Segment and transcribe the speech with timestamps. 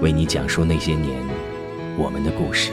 [0.00, 1.22] 为你讲述那些年
[1.96, 2.70] 我们的故事。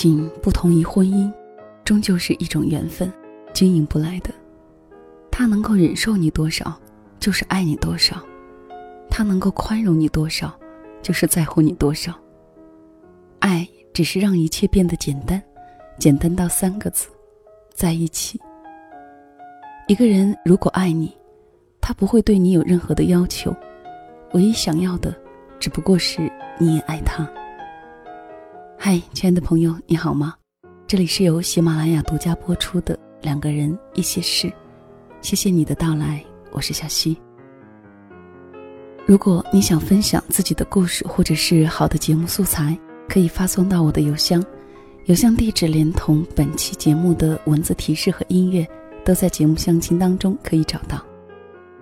[0.00, 1.30] 情不同于婚姻，
[1.84, 3.12] 终究是一种缘分，
[3.52, 4.30] 经营不来的。
[5.30, 6.74] 他能够忍受你多少，
[7.18, 8.16] 就是爱你多少；
[9.10, 10.58] 他能够宽容你多少，
[11.02, 12.14] 就是在乎你多少。
[13.40, 15.42] 爱只是让一切变得简单，
[15.98, 17.10] 简单到三个字：
[17.74, 18.40] 在一起。
[19.86, 21.14] 一个人如果爱你，
[21.78, 23.54] 他不会对你有任何的要求，
[24.32, 25.14] 唯一想要的，
[25.58, 26.22] 只不过是
[26.58, 27.30] 你也爱他。
[28.82, 30.34] 嗨，亲爱的朋友，你好吗？
[30.86, 34.48] 这里是由喜马拉雅独家播出的《两个人一些事》，
[35.20, 37.14] 谢谢你的到来，我是小溪。
[39.04, 42.74] 如果你想分享自己的故事或者是好的节目素材，
[43.06, 44.42] 可以发送到我的邮箱，
[45.04, 48.66] 邮箱地址连同本期节目的文字提示和音乐
[49.04, 51.04] 都在节目详情当中可以找到。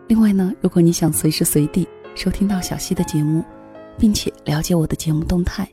[0.09, 3.45] 另外呢，如果你想随时随地收听到小溪的节目，
[3.97, 5.71] 并且了解我的节目动态。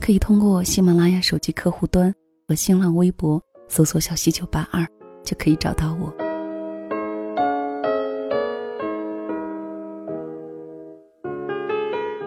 [0.00, 2.14] 可以通过喜马拉雅手机客户端
[2.46, 4.86] 和新浪微博搜索“小溪九八二”，
[5.22, 6.14] 就可以找到我。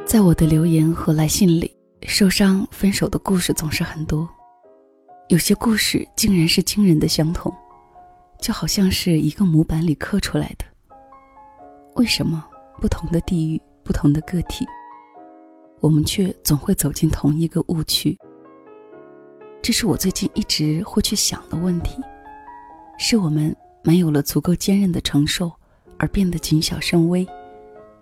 [0.06, 1.74] 在我的留言和来信里，
[2.04, 4.30] 受伤、分手的故事总是很多，
[5.30, 7.52] 有些故事竟然是惊人的相同，
[8.40, 10.66] 就好像是一个模板里刻出来的。
[11.96, 12.46] 为什么
[12.80, 14.68] 不同的地域、不同的个体？
[15.82, 18.18] 我们却总会走进同一个误区。
[19.62, 22.02] 这是我最近一直会去想的问题：
[22.98, 25.52] 是我们没有了足够坚韧的承受，
[25.98, 27.28] 而变得谨小慎微，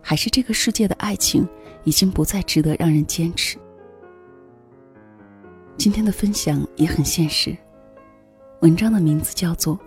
[0.02, 1.48] 还是这个世界的爱情
[1.86, 3.58] 已经不再值得让人坚持？
[5.78, 7.56] 今天的分享也很现实。
[8.62, 9.78] 文章的名字叫做《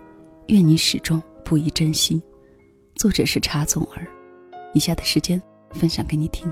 [0.47, 2.19] 愿你始终不移珍惜》，
[2.99, 4.07] 作者是查总儿。
[4.73, 5.39] 以下的时间
[5.71, 6.51] 分享给你听。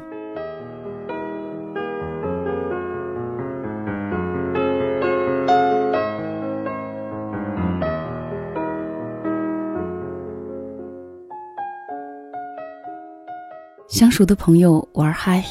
[13.91, 15.44] 相熟的朋友玩嗨，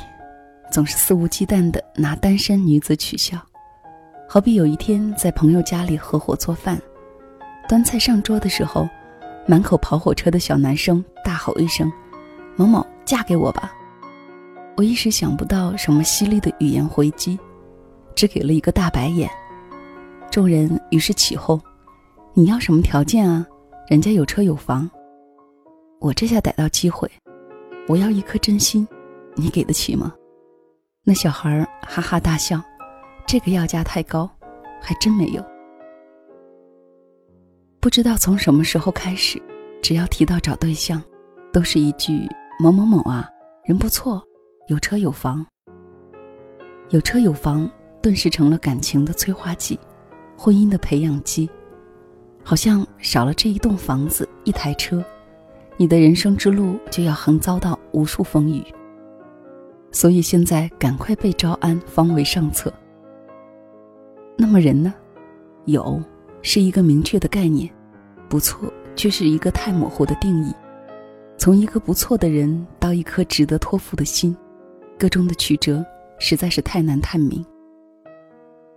[0.72, 3.38] 总是肆无忌惮的拿单身女子取笑。
[4.26, 6.80] 好比有一天在朋友家里合伙做饭，
[7.68, 8.88] 端菜上桌的时候，
[9.46, 11.92] 满口跑火车的小男生大吼一声
[12.56, 13.70] ：“某某，嫁给我吧！”
[14.74, 17.38] 我一时想不到什么犀利的语言回击，
[18.14, 19.30] 只给了一个大白眼。
[20.30, 21.60] 众人于是起哄
[22.32, 23.46] ：“你要什么条件啊？
[23.86, 24.90] 人家有车有房。”
[26.00, 27.06] 我这下逮到机会。
[27.88, 28.86] 我要一颗真心，
[29.34, 30.14] 你给得起吗？
[31.02, 32.62] 那小孩哈哈大笑，
[33.26, 34.30] 这个要价太高，
[34.80, 35.44] 还真没有。
[37.80, 39.42] 不知道从什么时候开始，
[39.82, 41.02] 只要提到找对象，
[41.52, 42.28] 都是一句
[42.58, 43.28] 某某某啊，
[43.64, 44.22] 人不错，
[44.68, 45.44] 有车有房。
[46.90, 47.68] 有车有房，
[48.02, 49.78] 顿时成了感情的催化剂，
[50.36, 51.48] 婚姻的培养基。
[52.44, 55.02] 好像少了这一栋房子，一台车。
[55.80, 58.62] 你的人生之路就要横遭到无数风雨，
[59.90, 62.70] 所以现在赶快被招安方为上策。
[64.36, 64.92] 那么人呢？
[65.64, 65.98] 有
[66.42, 67.66] 是一个明确的概念，
[68.28, 70.52] 不错却是一个太模糊的定义。
[71.38, 74.36] 从一个不错的人到一颗值得托付的心，
[74.98, 75.82] 个中的曲折
[76.18, 77.42] 实在是太难探明。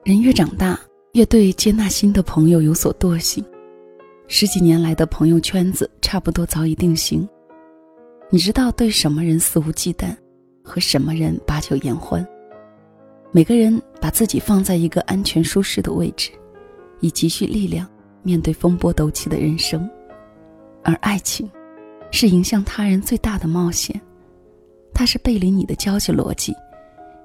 [0.05, 0.79] 人越长大，
[1.15, 3.43] 越对接纳新的朋友有所惰性。
[4.27, 7.27] 十几年来的朋友圈子差不多早已定型。
[8.29, 10.15] 你知道对什么人肆无忌惮，
[10.63, 12.25] 和什么人把酒言欢。
[13.31, 16.31] 每个人把自己放在一个安全舒适的位置，
[16.99, 17.87] 以积蓄力量
[18.21, 19.89] 面对风波陡起的人生。
[20.83, 21.49] 而爱情。
[22.15, 23.99] 是影响他人最大的冒险，
[24.93, 26.53] 它是背离你的交际逻辑。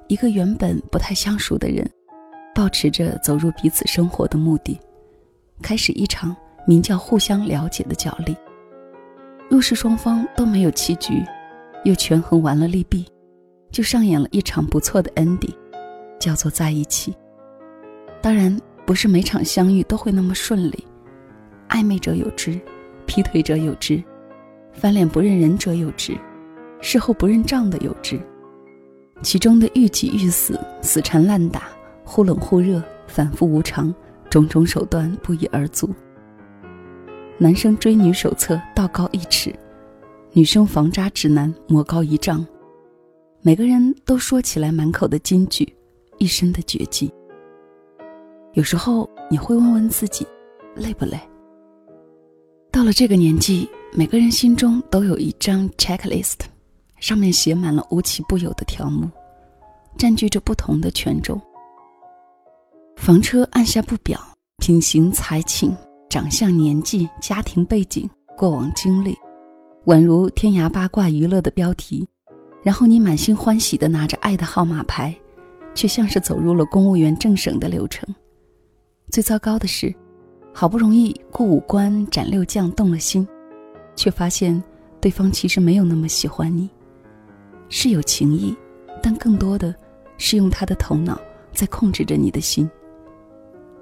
[0.06, 1.86] 一个原本不太相熟的人，
[2.54, 4.80] 保持着走入彼此生活的目的，
[5.60, 6.34] 开始一场
[6.69, 8.37] 名叫互相了解的角力。
[9.49, 11.25] 若是双方都没有棋局，
[11.85, 13.06] 又权衡完了利弊，
[13.73, 15.55] 就上演了一场不错的 ending，
[16.20, 17.17] 叫做在一起。
[18.20, 18.55] 当然，
[18.85, 20.85] 不是每场相遇都会那么顺利，
[21.70, 22.61] 暧昧者有之，
[23.06, 24.05] 劈腿者有之。
[24.75, 26.15] 翻脸不认人者有之，
[26.82, 28.20] 事后不认账的有之，
[29.23, 31.62] 其中的欲己欲死、死缠烂打、
[32.05, 33.93] 忽冷忽热、反复无常，
[34.29, 35.88] 种种手段不一而足。
[37.40, 39.55] 男生追女手册道高一尺，
[40.32, 42.44] 女生防渣指南魔高一丈。
[43.43, 45.73] 每个人都说起来满口的金句，
[46.19, 47.08] 一身的绝技。
[48.55, 50.26] 有时候你会问问自己，
[50.75, 51.17] 累不累？
[52.73, 53.69] 到了这个年纪。
[53.94, 56.41] 每个人心中都有一张 checklist，
[57.00, 59.08] 上面写满了无奇不有的条目，
[59.96, 61.41] 占据着不同的权重。
[62.96, 64.20] 房车按下不表，
[64.58, 65.75] 品行、才情、
[66.08, 69.14] 长相、年纪、家庭背景、过往经历，
[69.84, 72.08] 宛如天涯八卦娱乐的标题。
[72.62, 75.14] 然后你满心欢喜地拿着爱的号码牌，
[75.75, 78.08] 却像是走入了公务员政审的流程。
[79.10, 79.94] 最糟糕的是，
[80.52, 83.26] 好不容易过五关斩六将，动了心。
[83.94, 84.62] 却发现，
[85.00, 86.69] 对方其实没有那么喜欢你，
[87.69, 88.56] 是有情意，
[89.02, 89.75] 但更多的
[90.16, 91.20] 是用他的头脑
[91.52, 92.69] 在控制着你的心。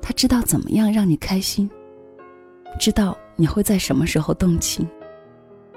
[0.03, 1.69] 他知道怎么样让你开心，
[2.79, 4.89] 知道你会在什么时候动情，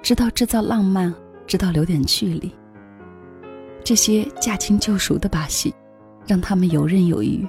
[0.01, 1.13] 知道制造浪漫，
[1.47, 2.53] 知道留点距离。
[3.83, 5.73] 这些驾轻就熟的把戏，
[6.27, 7.47] 让他们游刃有余。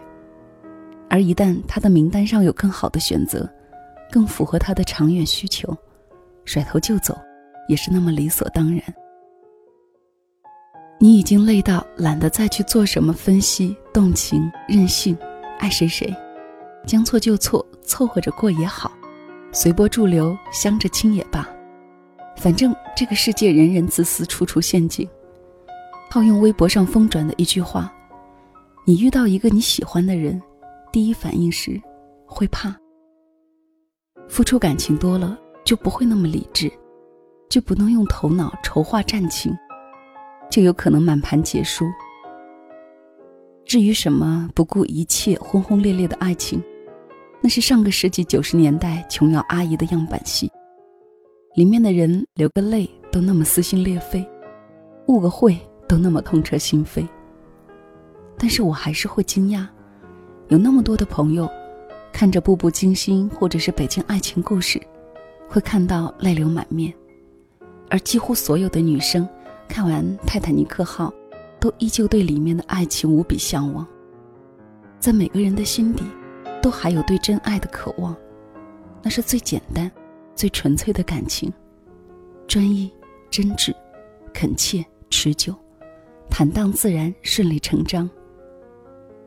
[1.09, 3.49] 而一旦他的名单上有更好的选择，
[4.11, 5.77] 更符合他的长远需求。
[6.45, 7.17] 甩头就走，
[7.69, 8.83] 也是那么理所当然。
[10.99, 15.17] 你已经累到懒得再去做什么分析、动情、任性，
[15.59, 16.15] 爱谁谁，
[16.87, 18.91] 将错就错，凑合着过也好，
[19.53, 21.49] 随波逐流，相着亲也罢。
[22.37, 25.09] 反正这个世界人人自私，处处陷阱。
[26.11, 27.93] 套用微博上疯转的一句话：
[28.85, 30.41] 你遇到一个你喜欢的人，
[30.93, 31.81] 第一反应是
[32.27, 32.75] 会怕。
[34.29, 35.39] 付出感情多了。
[35.63, 36.73] 就不会那么理智，
[37.49, 39.57] 就不能用头脑筹划战情，
[40.51, 41.85] 就有可能满盘皆输。
[43.65, 46.61] 至于什么不顾一切轰轰烈烈的爱情，
[47.41, 50.51] 那是上个世纪九十年代琼瑶阿姨的样板戏，
[51.55, 54.27] 里面的人流个泪都那么撕心裂肺，
[55.07, 55.59] 误个会
[55.89, 57.07] 都那么痛彻心扉。
[58.37, 59.67] 但是我还是会惊讶，
[60.49, 61.49] 有那么多的朋友，
[62.13, 64.79] 看着《步步惊心》或者是《北京爱情故事》。
[65.53, 66.95] 会看到泪流满面，
[67.89, 69.29] 而几乎所有的女生
[69.67, 71.09] 看完《泰坦尼克号》，
[71.59, 73.85] 都依旧对里面的爱情无比向往。
[75.01, 76.05] 在每个人的心底，
[76.63, 78.17] 都还有对真爱的渴望，
[79.03, 79.91] 那是最简单、
[80.35, 81.53] 最纯粹的感情，
[82.47, 82.93] 专一、
[83.31, 83.75] 真挚、
[84.33, 85.55] 恳切、持久、
[86.29, 88.09] 坦荡自然、顺理成章。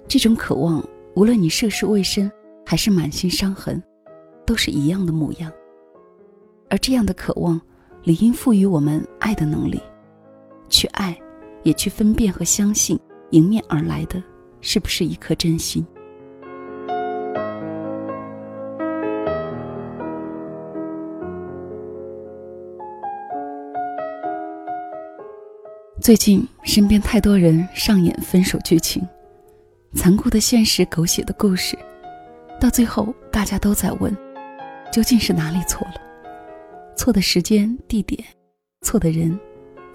[0.08, 0.84] 这种渴望，
[1.16, 2.32] 无论你涉世未深，
[2.66, 3.82] 还是满心伤痕，
[4.46, 5.52] 都是一样的模样。
[6.70, 7.60] 而这样的渴望，
[8.04, 9.82] 理应赋予我们爱的能力，
[10.70, 11.18] 去爱，
[11.64, 13.00] 也去分辨和相信
[13.32, 14.22] 迎面而来的
[14.60, 15.86] 是不是一颗真心。
[26.04, 29.02] 最近身边太多人上演分手剧情，
[29.94, 31.80] 残酷的现实，狗血的故事，
[32.60, 34.14] 到最后大家都在问，
[34.92, 35.94] 究竟是哪里错了？
[36.98, 38.22] 错的时间、地点，
[38.82, 39.40] 错的人，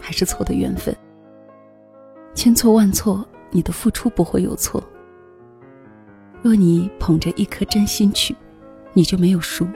[0.01, 0.97] 还是错的缘分。
[2.35, 4.83] 千错万错，你的付出不会有错。
[6.41, 8.35] 若你捧着一颗真心去，
[8.95, 9.69] 你就没有输。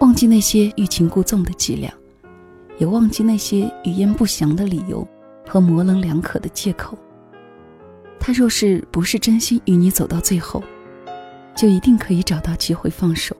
[0.00, 1.90] 忘记那些欲擒故纵的伎俩，
[2.80, 5.06] 也忘记那些语焉不详的理由
[5.46, 6.98] 和模棱两可的借口。
[8.18, 10.62] 他若是不是真心与你走到最后，
[11.54, 13.36] 就一定可以找到机会放手。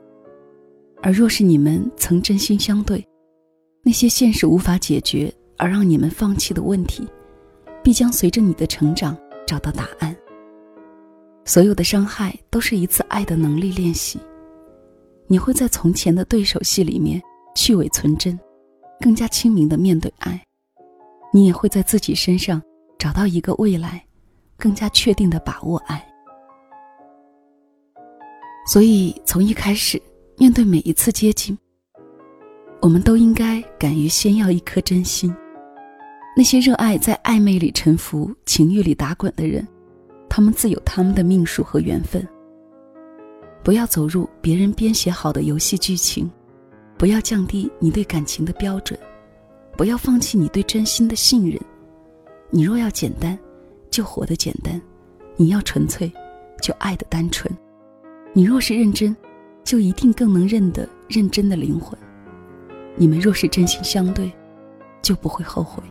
[1.03, 3.05] 而若是你们曾真心相对，
[3.83, 7.09] 那些现实无法解决而让你们放弃的问题，
[7.83, 9.17] 必将随着你的成长
[9.47, 10.15] 找到答案。
[11.47, 14.21] 所有的伤害都是一次爱的能力练习。
[15.27, 17.21] 你会在从前的对手戏里面
[17.57, 18.39] 去伪存真，
[19.01, 20.41] 更加清明的面对爱。
[21.33, 22.61] 你也会在自己身上
[22.99, 24.05] 找到一个未来，
[24.57, 26.05] 更加确定的把握爱。
[28.67, 30.01] 所以，从一开始
[30.37, 31.57] 面对每一次接近，
[32.81, 35.35] 我们都应该敢于先要一颗真心。
[36.37, 39.67] 那些热爱在暧昧里沉浮、情欲里打滚的人，
[40.29, 42.27] 他们自有他们的命数和缘分。
[43.63, 46.31] 不要走入别人编写好的游戏剧情，
[47.01, 49.01] 不要降低你对感情的标准，
[49.75, 51.59] 不要放弃你对真心的信任。
[52.51, 53.39] 你若要简单，
[53.91, 54.79] 就活得简单；
[55.35, 56.13] 你要纯粹，
[56.61, 57.51] 就爱的单纯。
[58.35, 59.17] 你若是认真，
[59.65, 61.99] 就一定更能认得认真的灵魂。
[62.97, 64.31] 你们若是真心相对，
[65.01, 65.83] 就不会后悔。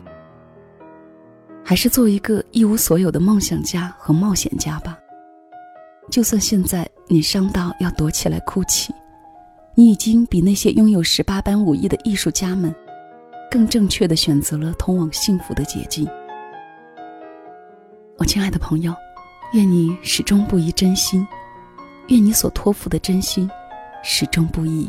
[1.64, 4.96] 还是做一个一无所有的梦想家和冒险家吧。
[6.08, 8.94] 就算现在你伤到要躲起来哭泣，
[9.80, 12.74] 你已经比那些拥有十八般武艺的艺术家们，
[13.50, 16.06] 更正确的选择了通往幸福的捷径。
[18.18, 18.94] 我亲爱的朋友，
[19.54, 21.26] 愿你始终不移真心，
[22.08, 23.50] 愿你所托付的真心，
[24.02, 24.86] 始终不移。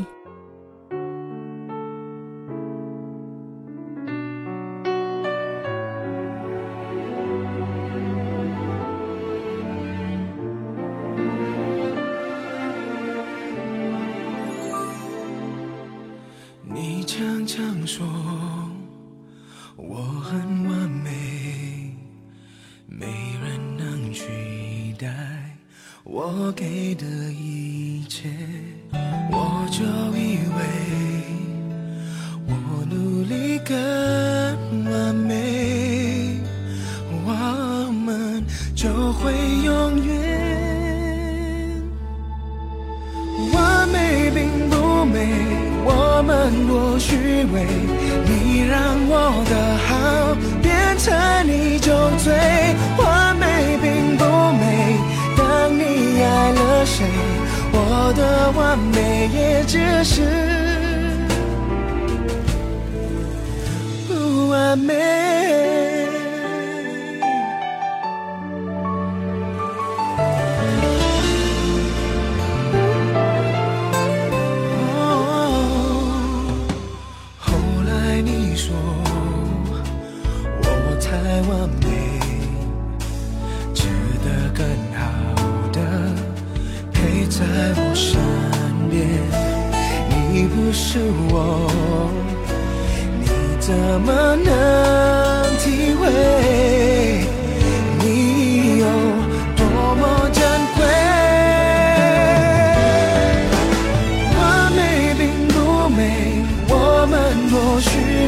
[26.04, 28.28] 我给的一切，
[29.30, 29.84] 我就
[30.18, 30.60] 以为
[32.48, 32.52] 我
[32.90, 33.74] 努力更
[34.90, 36.40] 完美，
[37.24, 38.44] 我们
[38.74, 39.32] 就会
[39.64, 40.12] 永远。
[43.54, 45.28] 完美并不美，
[45.84, 47.14] 我们多虚
[47.52, 47.64] 伪，
[48.26, 51.14] 你让我的好变成
[59.72, 60.51] 只是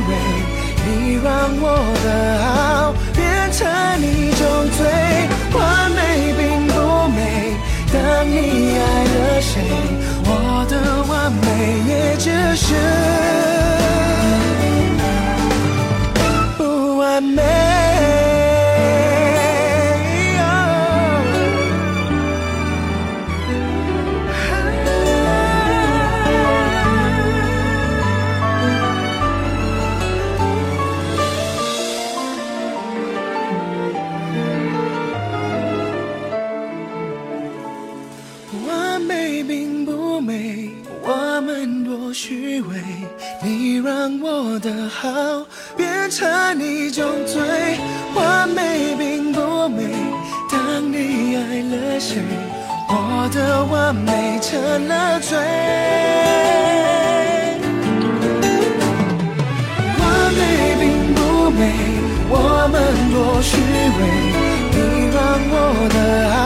[0.09, 0.11] 为。
[0.87, 1.29] 你让
[1.61, 1.65] 我
[2.05, 2.07] 的
[2.45, 3.61] 好变成
[4.01, 4.43] 一种
[4.77, 4.79] 罪。
[5.55, 5.59] 完
[5.93, 5.99] 美
[6.37, 6.73] 并不
[7.15, 7.19] 美，
[7.93, 7.95] 当
[8.29, 8.35] 你
[8.79, 9.53] 爱了谁？
[10.27, 10.31] 我
[10.69, 10.73] 的
[11.09, 11.45] 完美
[11.89, 12.67] 也只是
[54.79, 55.37] 了罪。
[59.99, 60.03] 完
[60.35, 60.41] 美
[60.81, 60.83] 并
[61.15, 61.19] 不
[61.51, 61.61] 美，
[62.29, 62.33] 我
[62.73, 62.75] 们
[63.13, 63.51] 多虚
[63.97, 63.99] 伪。
[64.75, 64.77] 你
[65.15, 65.17] 让
[65.51, 65.55] 我
[65.95, 65.99] 的
[66.31, 66.37] 好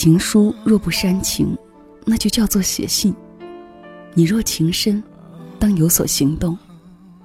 [0.00, 1.58] 情书若不煽情，
[2.04, 3.12] 那就叫做写信。
[4.14, 5.02] 你若情深，
[5.58, 6.56] 当有所行动；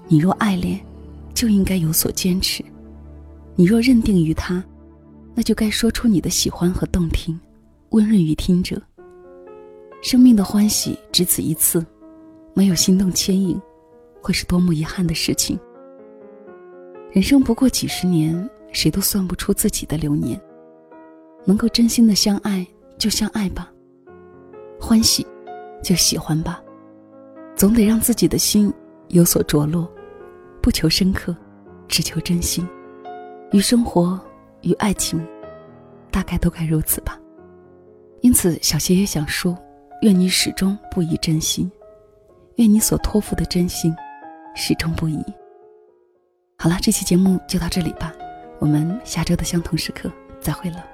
[0.07, 0.83] 你若爱恋，
[1.35, 2.65] 就应该有所坚持。
[3.55, 4.63] 你若认定于他。
[5.35, 7.39] 那就该说出你的喜欢和动听，
[7.89, 8.81] 温润于听者。
[10.01, 11.85] 生命的欢喜只此一次，
[12.55, 13.55] 没有心动牵引，
[14.19, 15.59] 会是多么遗憾的事情。
[17.11, 20.41] 人生不过几十年，谁都算不出自己的流年。
[21.45, 22.65] 能够真心的相爱，
[22.97, 23.67] 就相爱吧；
[24.79, 25.25] 欢喜，
[25.83, 26.62] 就喜欢吧。
[27.55, 28.73] 总得让自己的心
[29.09, 29.91] 有所着落，
[30.62, 31.35] 不求深刻，
[31.88, 32.67] 只求真心。
[33.51, 34.19] 与生活，
[34.62, 35.25] 与爱情，
[36.09, 37.19] 大概都该如此吧。
[38.21, 39.57] 因此，小谢也想说。
[40.01, 41.71] 愿你始终不移真心，
[42.57, 43.95] 愿你所托付的真心
[44.53, 45.23] 始终不移。
[46.57, 48.12] 好了，这期节目就到这里吧，
[48.59, 50.92] 我们下周的相同时刻再会了。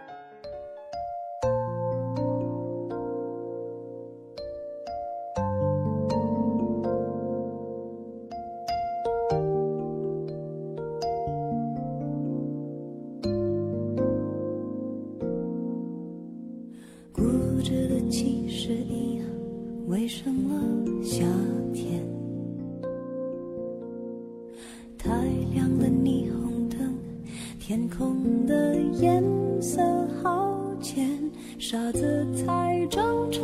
[31.59, 33.43] 傻，子才争吵。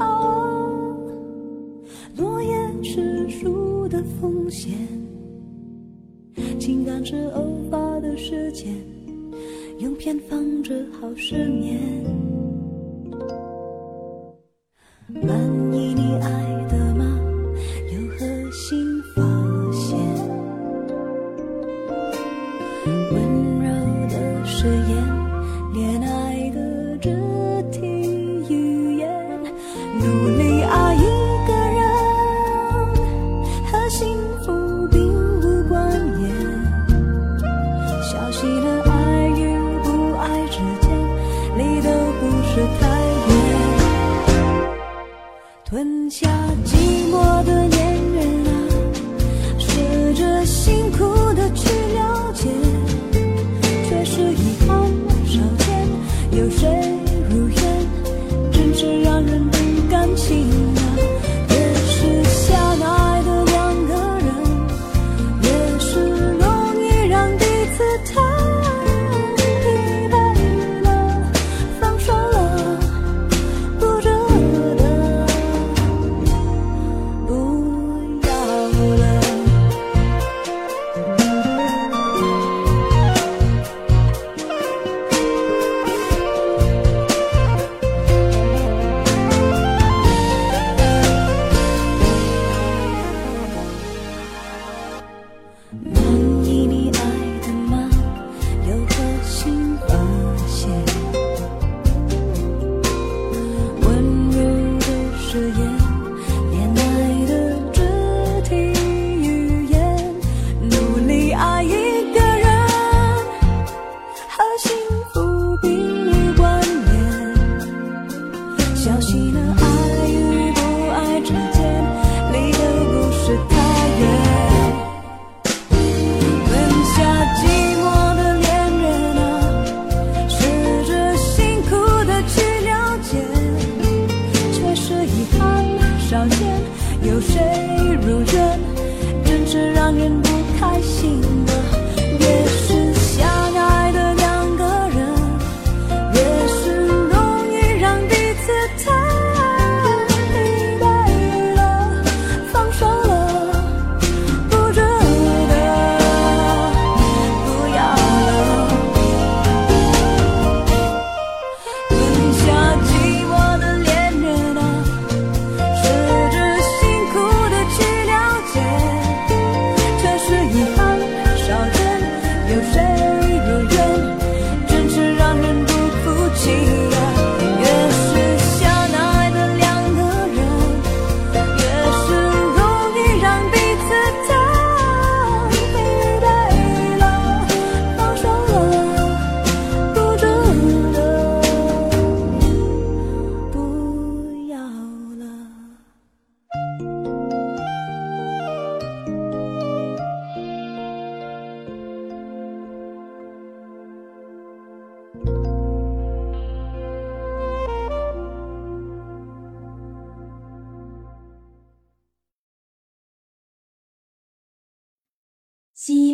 [2.15, 4.73] 落叶是树的风险，
[6.57, 8.73] 情感是偶发的事件，
[9.79, 11.77] 用偏方治好失眠。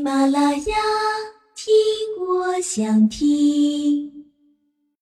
[0.01, 0.75] 喜马拉雅，
[1.53, 4.30] 听我想听。